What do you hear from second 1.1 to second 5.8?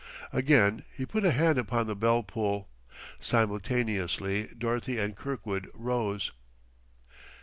a hand upon the bell pull. Simultaneously Dorothy and Kirkwood